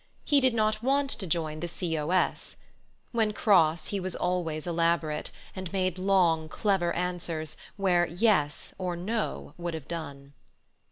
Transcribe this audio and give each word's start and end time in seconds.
He 0.25 0.41
did 0.41 0.55
not 0.55 0.81
want 0.81 1.11
to 1.11 1.27
join 1.27 1.59
the 1.59 1.67
C. 1.67 1.95
O. 1.95 2.09
S. 2.09 2.55
When 3.11 3.33
cross 3.33 3.89
he 3.89 3.99
was 3.99 4.15
always 4.15 4.65
elaborate, 4.65 5.29
and 5.55 5.71
made 5.71 5.99
long, 5.99 6.49
clever 6.49 6.91
answers 6.93 7.55
where 7.77 8.07
"Yes" 8.07 8.73
or 8.79 8.95
"No" 8.95 9.53
would 9.59 9.75
have 9.75 9.87
done. 9.87 10.33